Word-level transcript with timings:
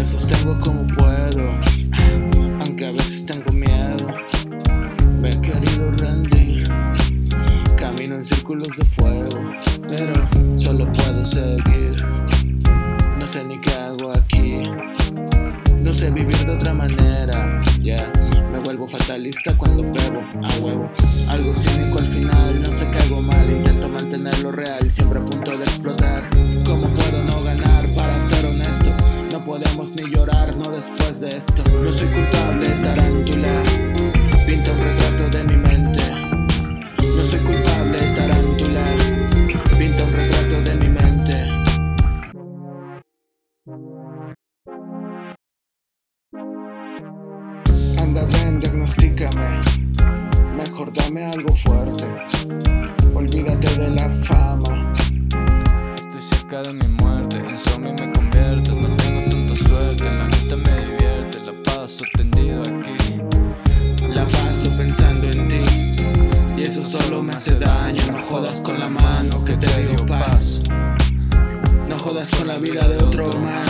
me 0.00 0.06
sostengo 0.06 0.56
como 0.60 0.86
puedo, 0.86 1.50
aunque 2.60 2.86
a 2.86 2.92
veces 2.92 3.26
tengo 3.26 3.52
miedo. 3.52 4.08
Me 5.20 5.28
he 5.28 5.40
querido 5.42 5.92
rendir, 5.92 6.64
camino 7.76 8.14
en 8.14 8.24
círculos 8.24 8.78
de 8.78 8.84
fuego, 8.86 9.28
pero 9.86 10.14
solo 10.56 10.90
puedo 10.90 11.22
seguir. 11.22 11.92
No 13.18 13.26
sé 13.26 13.44
ni 13.44 13.58
qué 13.58 13.72
hago 13.74 14.12
aquí, 14.16 14.62
no 15.82 15.92
sé 15.92 16.10
vivir 16.10 16.46
de 16.46 16.52
otra 16.54 16.72
manera. 16.72 17.60
Yeah. 17.82 18.10
Me 18.50 18.58
vuelvo 18.60 18.88
fatalista 18.88 19.54
cuando 19.58 19.82
bebo 19.82 20.22
a 20.42 20.64
huevo. 20.64 20.90
Algo 21.28 21.52
cínico 21.52 21.98
al 21.98 22.06
final, 22.06 22.58
no 22.58 22.72
sé 22.72 22.90
qué 22.90 23.00
hago 23.00 23.20
mal, 23.20 23.52
intento 23.52 23.90
mantenerlo 23.90 24.50
real, 24.50 24.90
siempre 24.90 25.18
a 25.18 25.24
punto 25.26 25.58
de 25.58 25.64
explotar. 25.64 26.29
Podemos 29.60 29.92
ni 29.92 30.10
llorar, 30.10 30.56
no 30.56 30.70
después 30.70 31.20
de 31.20 31.28
esto. 31.28 31.62
No 31.82 31.92
soy 31.92 32.08
culpable, 32.08 32.66
tarántula. 32.82 33.62
Pinta 34.46 34.72
un 34.72 34.78
retrato 34.78 35.28
de 35.28 35.44
mi 35.44 35.56
mente. 35.56 36.02
No 36.98 37.22
soy 37.22 37.40
culpable, 37.40 37.98
tarántula. 38.14 38.84
Pinta 39.78 40.04
un 40.04 40.12
retrato 40.12 40.62
de 40.62 40.74
mi 40.76 40.88
mente. 40.88 41.34
Anda, 48.00 48.24
ven, 48.32 48.60
diagnostícame. 48.60 49.60
Mejor 50.56 50.92
dame 50.94 51.26
algo 51.26 51.54
fuerte. 51.56 52.06
Olvídate 53.14 53.78
de 53.78 53.90
la 53.90 54.08
fama. 54.24 54.92
Estoy 55.96 56.22
cerca 56.22 56.62
de 56.62 56.72
mi 56.72 56.88
muerte, 56.88 57.42
solo 66.90 67.22
me 67.22 67.32
hace 67.32 67.54
daño. 67.54 68.02
No 68.10 68.20
jodas 68.22 68.60
con 68.60 68.80
la 68.80 68.88
mano 68.88 69.44
que 69.44 69.56
te 69.56 69.86
dio 69.86 70.06
paz. 70.06 70.60
No 71.88 71.96
jodas 71.98 72.28
con 72.30 72.48
la 72.48 72.58
vida 72.58 72.88
de 72.88 72.96
otro 72.98 73.30
más. 73.40 73.69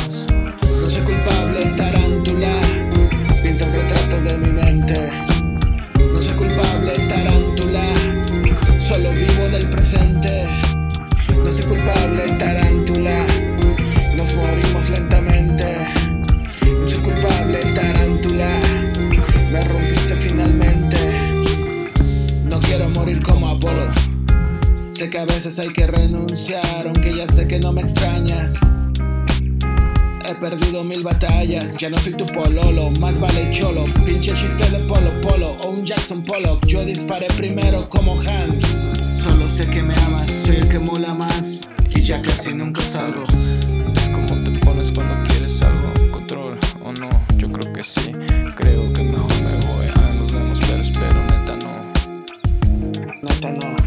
Sé 25.01 25.09
que 25.09 25.19
a 25.19 25.25
veces 25.25 25.59
hay 25.59 25.73
que 25.73 25.87
renunciar, 25.87 26.87
aunque 26.87 27.17
ya 27.17 27.27
sé 27.27 27.49
que 27.49 27.59
no 27.59 27.73
me 27.73 27.81
extrañas. 27.81 28.53
He 30.29 30.35
perdido 30.35 30.85
mil 30.85 31.03
batallas, 31.03 31.79
ya 31.79 31.89
no 31.89 31.99
soy 31.99 32.13
tu 32.13 32.27
pololo, 32.27 32.91
más 33.01 33.19
vale 33.19 33.51
cholo. 33.51 33.87
Pinche 34.05 34.35
chiste 34.35 34.69
de 34.69 34.85
polo 34.85 35.19
polo 35.23 35.57
o 35.65 35.71
un 35.71 35.87
Jackson 35.87 36.23
Pollock. 36.23 36.67
Yo 36.67 36.85
disparé 36.85 37.29
primero 37.39 37.89
como 37.89 38.21
Han. 38.21 38.61
Solo 39.15 39.49
sé 39.49 39.71
que 39.71 39.83
me 39.83 39.95
amas, 40.05 40.31
soy 40.45 40.57
el 40.57 40.69
que 40.69 40.79
mola 40.79 41.15
más 41.15 41.63
y 41.89 42.03
ya 42.03 42.21
casi 42.21 42.53
nunca 42.53 42.83
salgo. 42.83 43.25
Es 43.97 44.11
como 44.11 44.45
te 44.45 44.51
pones 44.59 44.93
cuando 44.93 45.27
quieres 45.31 45.63
algo, 45.63 45.95
control 46.13 46.59
o 46.85 46.93
no, 46.93 47.09
yo 47.39 47.51
creo 47.51 47.73
que 47.73 47.83
sí. 47.83 48.13
Creo 48.55 48.93
que 48.93 49.03
mejor 49.03 49.43
me 49.45 49.67
voy, 49.67 49.87
ah, 49.97 50.13
nos 50.19 50.31
vemos, 50.31 50.61
pero 50.69 50.83
espero, 50.83 51.23
neta 51.23 51.57
no. 51.65 51.87
Neta 53.23 53.53
no. 53.53 53.80